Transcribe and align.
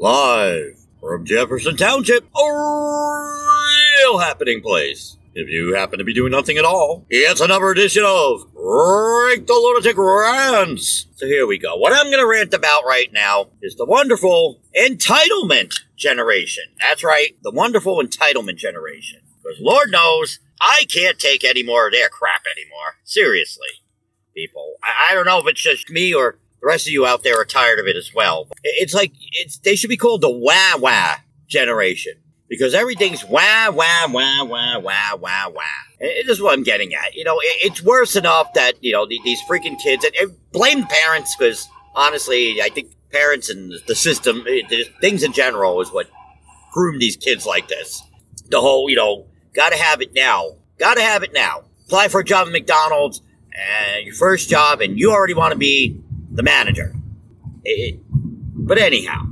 Live 0.00 0.80
from 0.98 1.26
Jefferson 1.26 1.76
Township, 1.76 2.24
a 2.34 3.36
real 4.02 4.16
happening 4.16 4.62
place. 4.62 5.18
If 5.34 5.50
you 5.50 5.74
happen 5.74 5.98
to 5.98 6.06
be 6.06 6.14
doing 6.14 6.32
nothing 6.32 6.56
at 6.56 6.64
all, 6.64 7.04
it's 7.10 7.42
another 7.42 7.70
edition 7.70 8.04
of 8.06 8.44
Rick 8.54 9.46
the 9.46 9.52
Lunatic 9.52 9.98
Rants. 9.98 11.06
So 11.16 11.26
here 11.26 11.46
we 11.46 11.58
go. 11.58 11.76
What 11.76 11.92
I'm 11.92 12.06
going 12.06 12.18
to 12.18 12.26
rant 12.26 12.54
about 12.54 12.86
right 12.86 13.12
now 13.12 13.48
is 13.60 13.76
the 13.76 13.84
wonderful 13.84 14.62
entitlement 14.74 15.74
generation. 15.98 16.64
That's 16.80 17.04
right, 17.04 17.36
the 17.42 17.52
wonderful 17.52 18.02
entitlement 18.02 18.56
generation. 18.56 19.20
Because 19.42 19.60
Lord 19.60 19.90
knows, 19.90 20.38
I 20.62 20.84
can't 20.90 21.18
take 21.18 21.44
any 21.44 21.62
more 21.62 21.88
of 21.88 21.92
their 21.92 22.08
crap 22.08 22.46
anymore. 22.46 22.96
Seriously, 23.04 23.68
people. 24.34 24.76
I, 24.82 25.10
I 25.10 25.14
don't 25.14 25.26
know 25.26 25.40
if 25.40 25.46
it's 25.46 25.62
just 25.62 25.90
me 25.90 26.14
or 26.14 26.38
the 26.60 26.66
rest 26.66 26.86
of 26.86 26.92
you 26.92 27.06
out 27.06 27.22
there 27.22 27.40
are 27.40 27.44
tired 27.44 27.78
of 27.78 27.86
it 27.86 27.96
as 27.96 28.12
well. 28.14 28.48
It's 28.62 28.94
like 28.94 29.12
it's 29.32 29.58
they 29.58 29.76
should 29.76 29.90
be 29.90 29.96
called 29.96 30.20
the 30.20 30.30
wah 30.30 30.76
wah 30.78 31.16
generation 31.46 32.14
because 32.48 32.74
everything's 32.74 33.24
wah 33.24 33.70
wah 33.70 34.06
wah 34.08 34.44
wah 34.44 34.78
wah 34.78 35.16
wah 35.16 35.48
wah. 35.48 35.62
It 35.98 36.28
is 36.28 36.40
what 36.40 36.52
I'm 36.52 36.64
getting 36.64 36.94
at. 36.94 37.14
You 37.14 37.24
know, 37.24 37.38
it, 37.38 37.70
it's 37.70 37.82
worse 37.82 38.16
enough 38.16 38.52
that 38.54 38.82
you 38.82 38.92
know 38.92 39.06
these 39.06 39.40
freaking 39.42 39.80
kids 39.80 40.04
and, 40.04 40.14
and 40.16 40.36
blame 40.52 40.84
parents 40.84 41.34
because 41.36 41.66
honestly, 41.94 42.60
I 42.60 42.68
think 42.68 42.92
parents 43.10 43.48
and 43.50 43.72
the 43.86 43.94
system, 43.94 44.40
eh, 44.46 44.62
it, 44.70 44.92
things 45.00 45.22
in 45.22 45.32
general, 45.32 45.80
is 45.80 45.90
what 45.90 46.08
groom 46.72 46.98
these 46.98 47.16
kids 47.16 47.46
like 47.46 47.68
this. 47.68 48.02
The 48.48 48.60
whole, 48.60 48.90
you 48.90 48.96
know, 48.96 49.26
gotta 49.54 49.76
have 49.76 50.00
it 50.00 50.14
now, 50.14 50.56
gotta 50.78 51.02
have 51.02 51.22
it 51.22 51.32
now. 51.32 51.64
Apply 51.86 52.08
for 52.08 52.20
a 52.20 52.24
job 52.24 52.46
at 52.46 52.52
McDonald's 52.52 53.22
and 53.52 54.06
your 54.06 54.14
first 54.14 54.48
job, 54.48 54.80
and 54.80 54.98
you 54.98 55.12
already 55.12 55.34
want 55.34 55.52
to 55.52 55.58
be 55.58 56.00
the 56.30 56.42
manager. 56.42 56.94
It, 57.64 58.00
but 58.08 58.78
anyhow, 58.78 59.26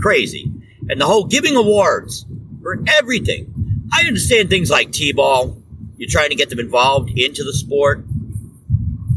crazy. 0.00 0.50
And 0.88 1.00
the 1.00 1.06
whole 1.06 1.24
giving 1.24 1.56
awards 1.56 2.26
for 2.62 2.82
everything. 2.86 3.88
I 3.92 4.06
understand 4.06 4.48
things 4.50 4.70
like 4.70 4.92
T-ball. 4.92 5.58
You're 5.96 6.10
trying 6.10 6.30
to 6.30 6.34
get 6.34 6.50
them 6.50 6.58
involved 6.58 7.10
into 7.16 7.44
the 7.44 7.52
sport. 7.52 8.04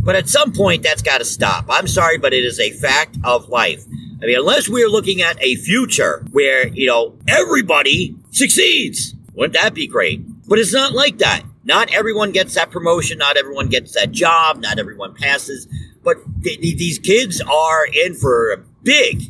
But 0.03 0.16
at 0.16 0.30
some 0.30 0.53
point, 0.53 0.84
that's 0.84 1.02
got 1.02 1.18
to 1.18 1.26
stop. 1.26 1.66
I'm 1.70 1.88
sorry, 1.88 2.18
but 2.20 2.34
it 2.34 2.44
is 2.44 2.59
a 2.59 2.72
fact 2.72 3.18
of 3.23 3.50
life. 3.50 3.84
I 4.22 4.28
mean, 4.28 4.38
unless 4.38 4.70
we're 4.70 4.90
looking 4.90 5.22
at 5.22 5.41
a 5.41 5.56
future 5.56 6.24
where, 6.31 6.68
you 6.68 6.85
know, 6.88 7.18
everybody 7.28 8.16
succeeds, 8.31 9.16
wouldn't 9.34 9.53
that 9.53 9.74
be 9.74 9.88
great? 9.88 10.22
But 10.47 10.59
it's 10.59 10.74
not 10.74 10.94
like 10.94 11.18
that. 11.18 11.41
Not 11.64 11.91
everyone 11.91 12.31
gets 12.31 12.53
that 12.53 12.69
promotion. 12.69 13.18
Not 13.18 13.38
everyone 13.38 13.68
gets 13.68 13.94
that 13.96 14.12
job. 14.12 14.62
Not 14.62 14.78
everyone 14.78 15.16
passes. 15.16 15.68
But 16.05 16.17
th- 16.43 16.61
th- 16.61 16.77
these 16.77 16.99
kids 16.99 17.41
are 17.41 17.85
in 17.88 18.13
for 18.13 18.51
a 18.53 18.57
big, 18.83 19.23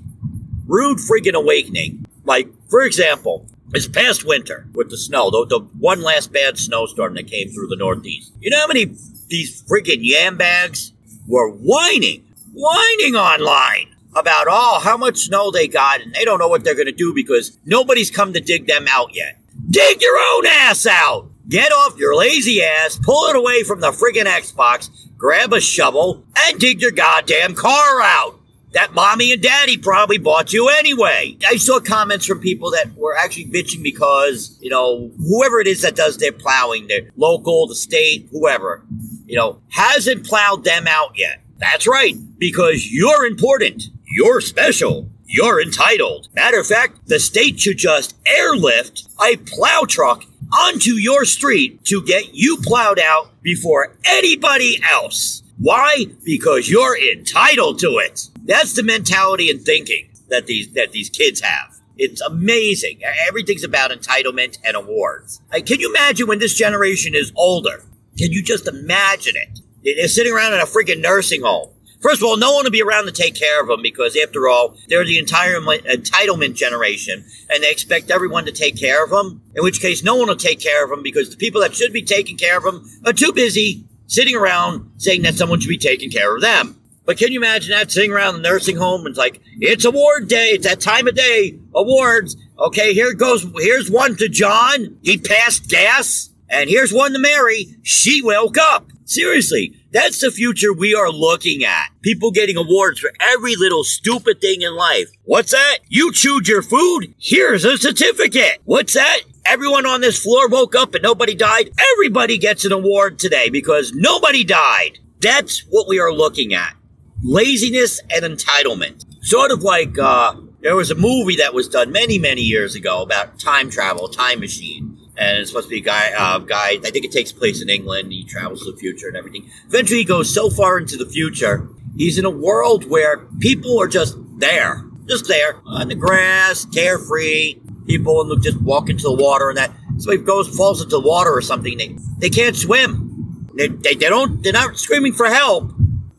rude 0.68 1.00
freaking 1.00 1.34
awakening. 1.34 2.06
Like, 2.26 2.50
for 2.70 2.82
example, 2.82 3.48
this 3.70 3.88
past 3.88 4.26
winter 4.26 4.68
with 4.74 4.90
the 4.90 4.98
snow, 4.98 5.32
the, 5.32 5.46
the 5.48 5.60
one 5.80 6.02
last 6.02 6.32
bad 6.32 6.60
snowstorm 6.60 7.16
that 7.16 7.28
came 7.28 7.50
through 7.50 7.68
the 7.68 7.78
Northeast. 7.78 8.34
You 8.40 8.52
know 8.52 8.60
how 8.60 8.68
many 8.68 8.94
these 9.28 9.64
freaking 9.64 10.00
yam 10.02 10.38
bags 10.38 10.92
were 11.28 11.50
whining, 11.50 12.24
whining 12.54 13.16
online 13.16 13.96
about, 14.16 14.48
oh, 14.50 14.80
how 14.84 14.98
much 14.98 15.18
snow 15.18 15.52
they 15.52 15.68
got 15.68 16.02
and 16.02 16.14
they 16.14 16.24
don't 16.24 16.40
know 16.40 16.48
what 16.48 16.64
they're 16.64 16.76
going 16.76 16.86
to 16.86 16.92
do 16.92 17.14
because 17.14 17.58
nobody's 17.66 18.12
come 18.12 18.34
to 18.34 18.40
dig 18.40 18.68
them 18.68 18.86
out 18.90 19.16
yet. 19.16 19.38
Dig 19.70 20.02
your 20.02 20.18
own 20.18 20.46
ass 20.46 20.86
out! 20.86 21.30
Get 21.48 21.72
off 21.72 21.98
your 21.98 22.16
lazy 22.16 22.64
ass, 22.64 23.00
pull 23.02 23.30
it 23.30 23.36
away 23.36 23.64
from 23.64 23.80
the 23.80 23.92
friggin' 23.92 24.26
Xbox, 24.26 24.90
grab 25.16 25.54
a 25.54 25.62
shovel, 25.62 26.26
and 26.38 26.60
dig 26.60 26.82
your 26.82 26.92
goddamn 26.92 27.54
car 27.54 28.02
out. 28.02 28.40
That 28.74 28.94
mommy 28.94 29.32
and 29.32 29.42
daddy 29.42 29.78
probably 29.78 30.18
bought 30.18 30.52
you 30.52 30.70
anyway. 30.70 31.38
I 31.48 31.58
saw 31.58 31.80
comments 31.80 32.26
from 32.26 32.40
people 32.40 32.72
that 32.72 32.94
were 32.98 33.16
actually 33.16 33.46
bitching 33.46 33.84
because, 33.84 34.58
you 34.60 34.70
know, 34.70 35.12
whoever 35.18 35.62
it 35.62 35.68
is 35.68 35.82
that 35.84 35.96
does 35.96 36.18
their 36.18 36.34
plowing, 36.34 36.88
their 36.88 37.10
local, 37.16 37.68
the 37.68 37.76
state, 37.76 38.28
whoever, 38.32 38.84
you 39.26 39.38
know, 39.38 39.62
hasn't 39.70 40.26
plowed 40.26 40.64
them 40.64 40.88
out 40.90 41.12
yet. 41.16 41.42
That's 41.58 41.88
right, 41.88 42.16
because 42.38 42.92
you're 42.92 43.26
important. 43.26 43.84
You're 44.08 44.42
special. 44.42 45.10
You're 45.26 45.62
entitled. 45.62 46.28
Matter 46.34 46.60
of 46.60 46.68
fact, 46.68 47.08
the 47.08 47.20
state 47.20 47.60
should 47.60 47.78
just 47.78 48.16
airlift 48.26 49.08
a 49.24 49.38
plow 49.38 49.86
truck 49.88 50.26
onto 50.54 50.92
your 50.92 51.26
street 51.26 51.84
to 51.86 52.02
get 52.02 52.34
you 52.34 52.58
plowed 52.62 53.00
out 53.00 53.42
before 53.42 53.96
anybody 54.06 54.80
else. 54.92 55.44
Why? 55.58 56.06
Because 56.24 56.70
you're 56.70 56.98
entitled 57.12 57.80
to 57.80 57.98
it. 57.98 58.30
That's 58.44 58.74
the 58.74 58.84
mentality 58.84 59.50
and 59.50 59.62
thinking 59.62 60.10
that 60.30 60.48
these 60.48 60.72
that 60.74 60.92
these 60.92 61.10
kids 61.10 61.42
have. 61.42 61.76
It's 61.98 62.22
amazing. 62.22 63.00
Everything's 63.28 63.64
about 63.64 63.92
entitlement 63.92 64.58
and 64.66 64.76
awards. 64.76 65.42
can 65.66 65.80
you 65.80 65.90
imagine 65.90 66.28
when 66.28 66.40
this 66.40 66.54
generation 66.54 67.16
is 67.16 67.32
older? 67.36 67.84
Can 68.18 68.32
you 68.32 68.44
just 68.44 68.68
imagine 68.68 69.36
it? 69.36 69.60
They're 69.84 70.08
sitting 70.08 70.34
around 70.34 70.54
in 70.54 70.60
a 70.60 70.66
freaking 70.66 71.02
nursing 71.02 71.44
home 71.44 71.70
First 72.06 72.22
of 72.22 72.28
all, 72.28 72.38
no 72.38 72.54
one 72.54 72.66
will 72.66 72.72
be 72.72 72.84
around 72.84 73.06
to 73.06 73.12
take 73.12 73.34
care 73.34 73.60
of 73.60 73.66
them 73.66 73.82
because, 73.82 74.16
after 74.16 74.48
all, 74.48 74.78
they're 74.90 75.04
the 75.04 75.18
entire 75.18 75.60
entitlement 75.60 76.54
generation, 76.54 77.26
and 77.50 77.64
they 77.64 77.72
expect 77.72 78.12
everyone 78.12 78.46
to 78.46 78.52
take 78.52 78.78
care 78.78 79.04
of 79.04 79.10
them. 79.10 79.42
In 79.56 79.64
which 79.64 79.82
case, 79.82 80.04
no 80.04 80.16
one 80.16 80.28
will 80.28 80.36
take 80.36 80.60
care 80.60 80.84
of 80.84 80.92
them 80.92 81.02
because 81.02 81.32
the 81.32 81.36
people 81.36 81.62
that 81.62 81.74
should 81.74 81.92
be 81.92 82.04
taking 82.04 82.38
care 82.38 82.60
of 82.60 82.64
them 82.64 82.88
are 83.08 83.12
too 83.12 83.34
busy 83.34 83.86
sitting 84.06 84.36
around 84.36 84.92
saying 84.98 85.24
that 85.24 85.34
someone 85.34 85.60
should 85.60 85.68
be 85.70 85.80
taking 85.80 86.12
care 86.12 86.36
of 86.36 86.44
them. 86.44 86.80
But 87.06 87.18
can 87.18 87.32
you 87.32 87.40
imagine 87.40 87.72
that 87.72 87.90
sitting 87.90 88.12
around 88.12 88.36
the 88.36 88.42
nursing 88.42 88.78
home 88.78 89.02
and 89.02 89.10
it's 89.10 89.18
like, 89.18 89.42
it's 89.60 89.84
award 89.84 90.28
day. 90.28 90.50
It's 90.50 90.68
that 90.68 90.82
time 90.82 91.08
of 91.08 91.16
day. 91.16 91.58
Awards. 91.74 92.38
Okay, 92.60 92.94
here 92.94 93.16
goes. 93.16 93.48
Here's 93.58 93.90
one 93.90 94.16
to 94.18 94.30
John. 94.30 95.00
He 95.02 95.18
passed 95.18 95.70
gas. 95.70 96.30
And 96.50 96.70
here's 96.70 96.94
one 96.94 97.14
to 97.14 97.20
Mary. 97.20 97.76
She 97.82 98.22
woke 98.22 98.60
up. 98.60 98.92
Seriously, 99.08 99.76
that's 99.92 100.20
the 100.20 100.32
future 100.32 100.74
we 100.74 100.96
are 100.96 101.12
looking 101.12 101.64
at. 101.64 101.90
People 102.02 102.32
getting 102.32 102.58
awards 102.58 103.00
for 103.00 103.12
every 103.20 103.56
little 103.56 103.84
stupid 103.84 104.42
thing 104.42 104.64
in 104.64 104.76
life. 104.76 105.10
What's 105.26 105.52
that? 105.52 105.78
You 105.88 106.12
chewed 106.12 106.48
your 106.48 106.64
food? 106.64 107.14
Here's 107.20 107.64
a 107.66 107.78
certificate. 107.78 108.62
What's 108.66 108.96
that? 108.96 109.20
Everyone 109.46 109.86
on 109.86 110.02
this 110.02 110.22
floor 110.22 110.50
woke 110.50 110.74
up 110.74 110.96
and 110.96 111.04
nobody 111.04 111.36
died. 111.36 111.70
Everybody 111.94 112.40
gets 112.40 112.66
an 112.66 112.72
award 112.72 113.20
today 113.20 113.50
because 113.52 113.94
nobody 113.94 114.44
died. 114.44 114.98
That's 115.22 115.60
what 115.70 115.88
we 115.88 116.00
are 116.00 116.12
looking 116.12 116.56
at. 116.56 116.76
Laziness 117.22 118.02
and 118.10 118.26
entitlement. 118.26 119.06
Sort 119.24 119.52
of 119.52 119.62
like, 119.62 120.00
uh, 120.00 120.36
there 120.62 120.76
was 120.76 120.90
a 120.90 120.96
movie 120.96 121.36
that 121.36 121.54
was 121.54 121.70
done 121.70 121.92
many, 121.92 122.18
many 122.18 122.42
years 122.42 122.74
ago 122.74 123.04
about 123.04 123.40
time 123.40 123.70
travel, 123.70 124.08
time 124.08 124.40
machine 124.40 124.85
and 125.18 125.40
it's 125.40 125.50
supposed 125.50 125.68
to 125.68 125.70
be 125.70 125.80
a 125.80 125.84
guy. 125.84 126.12
Uh, 126.18 126.40
guy, 126.40 126.72
I 126.84 126.92
think 126.92 127.06
it 127.06 127.12
takes 127.12 127.32
place 127.32 127.62
in 127.62 127.70
England. 127.70 128.12
He 128.12 128.24
travels 128.24 128.64
to 128.64 128.72
the 128.72 128.78
future 128.78 129.08
and 129.08 129.18
everything. 129.18 129.50
Eventually, 129.68 130.00
he 130.00 130.06
goes 130.06 130.34
so 130.34 130.50
far 130.50 130.78
into 130.78 130.98
the 130.98 131.06
future, 131.06 131.70
he's 131.96 132.18
in 132.18 132.26
a 132.26 132.30
world 132.30 132.90
where 132.90 133.26
people 133.40 133.80
are 133.82 133.88
just 133.88 134.18
there, 134.40 134.84
just 135.08 135.28
there 135.28 135.62
on 135.66 135.88
the 135.88 135.96
grass, 135.96 136.66
carefree. 136.66 137.62
People 137.88 138.20
and 138.22 138.42
just 138.42 138.60
walk 138.62 138.90
into 138.90 139.04
the 139.04 139.14
water 139.14 139.50
and 139.50 139.58
that. 139.60 139.72
Somebody 139.98 140.24
goes 140.24 140.50
falls 140.50 140.82
into 140.82 140.96
the 140.96 141.08
water 141.08 141.32
or 141.32 141.42
something. 141.42 141.78
They 141.78 141.96
they 142.18 142.30
can't 142.30 142.56
swim. 142.56 143.48
They, 143.56 143.68
they, 143.68 143.94
they 143.94 144.10
don't. 144.10 144.42
They're 144.42 144.52
not 144.52 144.78
screaming 144.78 145.14
for 145.14 145.28
help. 145.28 145.72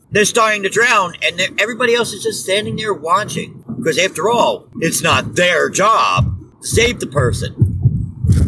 They're 0.09 0.23
starting 0.23 0.63
to 0.63 0.69
drown, 0.69 1.15
and 1.21 1.39
everybody 1.59 1.93
else 1.93 2.13
is 2.13 2.23
just 2.23 2.41
standing 2.41 2.77
there 2.77 2.93
watching. 2.93 3.65
Because 3.77 3.99
after 3.99 4.29
all, 4.29 4.69
it's 4.79 5.03
not 5.03 5.35
their 5.35 5.69
job 5.69 6.39
to 6.61 6.67
save 6.67 7.01
the 7.01 7.07
person. 7.07 7.66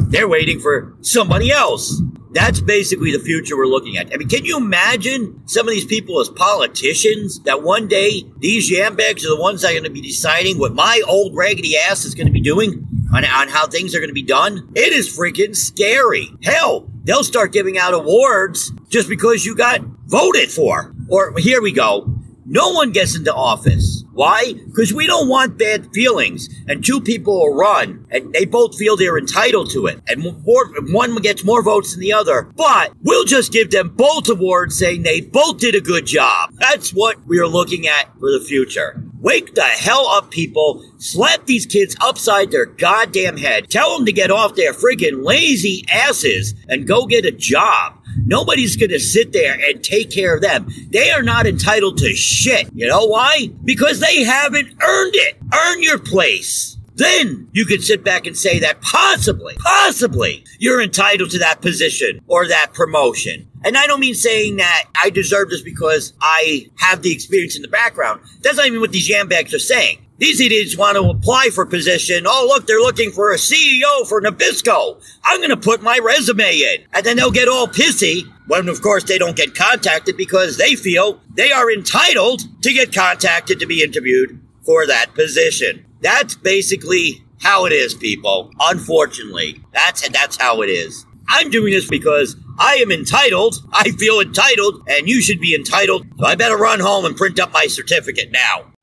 They're 0.10 0.28
waiting 0.28 0.60
for 0.60 0.96
somebody 1.02 1.52
else. 1.52 2.02
That's 2.32 2.62
basically 2.62 3.12
the 3.12 3.20
future 3.20 3.56
we're 3.56 3.68
looking 3.68 3.98
at. 3.98 4.12
I 4.12 4.18
mean, 4.18 4.28
can 4.28 4.44
you 4.44 4.58
imagine 4.58 5.42
some 5.48 5.68
of 5.68 5.72
these 5.72 5.86
people 5.86 6.20
as 6.20 6.30
politicians 6.30 7.40
that 7.42 7.62
one 7.62 7.88
day 7.88 8.24
these 8.40 8.72
yambags 8.72 9.24
are 9.24 9.30
the 9.30 9.40
ones 9.40 9.62
that 9.62 9.70
are 9.70 9.74
going 9.74 9.84
to 9.84 9.92
be 9.92 10.02
deciding 10.02 10.58
what 10.58 10.74
my 10.74 11.02
old 11.08 11.36
raggedy 11.36 11.78
ass 11.78 12.06
is 12.06 12.16
going 12.16 12.28
to 12.28 12.34
be 12.34 12.42
doing 12.42 12.88
on, 13.14 13.24
on 13.24 13.50
how 13.50 13.68
things 13.68 13.94
are 13.94 14.00
going 14.00 14.10
to 14.10 14.14
be 14.14 14.24
done? 14.24 14.72
It 14.76 14.94
is 14.94 15.16
freaking 15.16 15.56
scary. 15.56 16.30
Hell, 16.44 16.90
they'll 17.04 17.24
start 17.24 17.54
giving 17.54 17.78
out 17.78 17.94
awards 17.94 18.72
just 18.90 19.10
because 19.10 19.46
you 19.46 19.56
got 19.56 19.82
voted 20.06 20.52
for. 20.52 20.94
Or 21.08 21.34
here 21.38 21.62
we 21.62 21.72
go. 21.72 22.16
No 22.46 22.72
one 22.72 22.92
gets 22.92 23.16
into 23.16 23.34
office. 23.34 23.99
Why? 24.20 24.52
Because 24.52 24.94
we 24.94 25.08
don't 25.08 25.30
want 25.30 25.58
bad 25.58 25.94
feelings. 25.94 26.50
And 26.68 26.84
two 26.84 27.00
people 27.00 27.40
will 27.40 27.56
run, 27.56 28.06
and 28.12 28.34
they 28.34 28.44
both 28.44 28.78
feel 28.78 28.98
they're 28.98 29.18
entitled 29.18 29.70
to 29.70 29.86
it. 29.86 30.02
And 30.10 30.44
more, 30.46 30.66
one 30.90 31.16
gets 31.22 31.46
more 31.46 31.64
votes 31.64 31.94
than 31.94 32.02
the 32.02 32.12
other. 32.12 32.52
But 32.54 32.92
we'll 33.02 33.24
just 33.24 33.54
give 33.54 33.72
them 33.72 33.96
both 33.96 34.28
awards 34.28 34.78
saying 34.78 35.04
they 35.04 35.22
both 35.22 35.60
did 35.60 35.74
a 35.74 35.80
good 35.80 36.06
job. 36.06 36.52
That's 36.56 36.92
what 36.92 37.26
we 37.28 37.40
are 37.40 37.48
looking 37.48 37.88
at 37.88 38.14
for 38.20 38.30
the 38.30 38.44
future. 38.46 39.02
Wake 39.22 39.56
the 39.56 39.64
hell 39.64 40.06
up, 40.10 40.32
people. 40.32 40.84
Slap 40.98 41.46
these 41.46 41.66
kids 41.66 41.96
upside 42.02 42.52
their 42.52 42.66
goddamn 42.66 43.38
head. 43.38 43.70
Tell 43.70 43.96
them 43.96 44.06
to 44.06 44.12
get 44.12 44.32
off 44.32 44.56
their 44.56 44.74
friggin' 44.74 45.24
lazy 45.24 45.86
asses 45.90 46.56
and 46.68 46.86
go 46.86 47.06
get 47.06 47.24
a 47.24 47.32
job. 47.32 47.99
Nobody's 48.26 48.76
going 48.76 48.92
to 48.92 49.00
sit 49.00 49.34
there 49.34 49.54
and 49.54 49.84
take 49.84 50.12
care 50.12 50.36
of 50.36 50.42
them. 50.42 50.68
They 50.90 51.12
are 51.12 51.24
not 51.24 51.48
entitled 51.48 51.98
to 52.00 52.14
shit. 52.16 52.70
You 52.74 52.88
know 52.88 53.06
why? 53.06 53.52
Because 53.64 54.00
they 54.00 54.24
haven't 54.24 54.68
earned 54.82 55.16
it. 55.16 55.38
Earn 55.54 55.84
your 55.84 56.00
place. 56.00 56.78
Then 56.96 57.48
you 57.54 57.66
could 57.66 57.82
sit 57.82 58.04
back 58.04 58.28
and 58.28 58.38
say 58.38 58.60
that 58.60 58.82
possibly, 58.82 59.56
possibly 59.60 60.44
you're 60.60 60.82
entitled 60.82 61.30
to 61.32 61.40
that 61.40 61.62
position 61.62 62.20
or 62.28 62.46
that 62.46 62.74
promotion. 62.74 63.50
And 63.64 63.78
I 63.78 63.88
don't 63.88 64.02
mean 64.02 64.16
saying 64.16 64.58
that 64.58 64.84
I 65.02 65.10
deserve 65.10 65.50
this 65.50 65.62
because 65.62 66.12
I 66.22 66.68
have 66.78 67.02
the 67.02 67.14
experience 67.14 67.56
in 67.56 67.62
the 67.62 67.70
background. 67.70 68.22
That's 68.42 68.58
not 68.58 68.68
even 68.68 68.82
what 68.82 68.92
these 68.92 69.10
yambags 69.10 69.54
are 69.54 69.60
saying. 69.60 70.06
These 70.20 70.42
idiots 70.42 70.78
want 70.78 70.98
to 70.98 71.10
apply 71.10 71.48
for 71.54 71.66
position. 71.66 72.26
Oh, 72.28 72.46
look, 72.48 72.68
they're 72.68 72.82
looking 72.82 73.12
for 73.12 73.32
a 73.32 73.38
CEO 73.38 74.06
for 74.08 74.22
Nabisco. 74.22 75.02
I'm 75.24 75.40
going 75.40 75.50
to 75.50 75.58
put 75.58 75.82
my 75.82 75.98
resume 75.98 76.58
in. 76.58 76.84
And 76.94 77.06
then 77.06 77.16
they'll 77.16 77.32
get 77.32 77.48
all 77.48 77.68
pissy 77.68 78.24
when, 78.48 78.68
of 78.68 78.82
course, 78.82 79.06
they 79.06 79.18
don't 79.18 79.38
get 79.38 79.56
contacted 79.56 80.18
because 80.18 80.58
they 80.58 80.76
feel 80.76 81.22
they 81.36 81.54
are 81.54 81.72
entitled 81.72 82.42
to 82.64 82.74
get 82.74 82.94
contacted 82.94 83.62
to 83.62 83.66
be 83.66 83.82
interviewed 83.82 84.42
for 84.66 84.86
that 84.86 85.14
position. 85.14 85.86
That's 86.02 86.36
basically 86.36 87.24
how 87.42 87.66
it 87.66 87.72
is, 87.72 87.94
people. 87.94 88.52
Unfortunately, 88.60 89.62
that's 89.74 90.08
that's 90.10 90.36
how 90.36 90.62
it 90.62 90.68
is. 90.68 91.06
I'm 91.30 91.50
doing 91.50 91.72
this 91.72 91.88
because 91.88 92.36
I 92.58 92.76
am 92.76 92.92
entitled. 92.92 93.56
I 93.72 93.92
feel 93.92 94.20
entitled, 94.20 94.84
and 94.88 95.08
you 95.08 95.22
should 95.22 95.40
be 95.40 95.56
entitled. 95.56 96.08
So 96.20 96.26
I 96.26 96.36
better 96.36 96.58
run 96.58 96.82
home 96.82 97.06
and 97.06 97.16
print 97.16 97.40
up 97.40 97.54
my 97.54 97.68
certificate 97.68 98.32
now. 98.32 98.74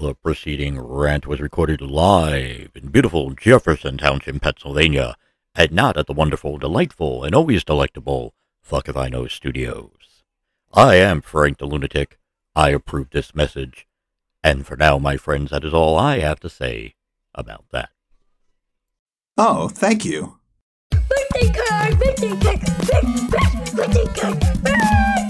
The 0.00 0.16
preceding 0.16 0.76
rant 0.80 1.24
was 1.24 1.38
recorded 1.38 1.80
live 1.80 2.72
in 2.74 2.88
beautiful 2.88 3.30
Jefferson 3.30 3.96
Township, 3.96 4.40
Pennsylvania, 4.40 5.14
and 5.54 5.70
not 5.70 5.96
at 5.96 6.08
the 6.08 6.12
wonderful, 6.12 6.58
delightful, 6.58 7.22
and 7.22 7.32
always 7.32 7.62
delectable 7.62 8.34
Fuck 8.60 8.88
If 8.88 8.96
I 8.96 9.08
Know 9.08 9.28
Studios. 9.28 10.24
I 10.72 10.96
am 10.96 11.20
Frank 11.20 11.58
the 11.58 11.66
Lunatic. 11.66 12.18
I 12.56 12.70
approve 12.70 13.10
this 13.10 13.36
message. 13.36 13.86
And 14.42 14.66
for 14.66 14.76
now, 14.76 14.98
my 14.98 15.16
friends, 15.16 15.52
that 15.52 15.64
is 15.64 15.72
all 15.72 15.96
I 15.96 16.18
have 16.18 16.40
to 16.40 16.50
say 16.50 16.96
about 17.32 17.66
that. 17.70 17.90
Oh, 19.38 19.68
thank 19.68 20.04
you. 20.04 20.38
Birthday 20.90 21.52
card, 21.52 22.00
birthday 22.00 22.36
card, 22.40 22.60
birthday 22.60 23.26
card, 23.30 23.76
birthday 23.76 24.20
card, 24.20 25.23